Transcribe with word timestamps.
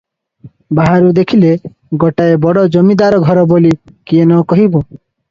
ବାହାରୁ 0.77 1.09
ଦେଖିଲେ 1.17 1.51
ଗୋଟାଏ 2.03 2.39
ବଡ଼ 2.45 2.63
ଜମିଦାର 2.75 3.19
ଘର 3.27 3.43
ବୋଲି 3.51 3.73
କିଏ 3.91 4.23
ନ 4.31 4.41
କହିବ? 4.55 4.83